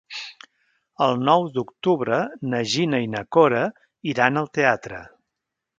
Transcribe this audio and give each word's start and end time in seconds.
El 1.07 1.21
nou 1.27 1.45
d'octubre 1.57 2.19
na 2.55 2.63
Gina 2.75 3.05
i 3.07 3.13
na 3.15 3.25
Cora 3.39 3.65
iran 4.15 4.43
al 4.45 4.53
teatre. 4.59 5.07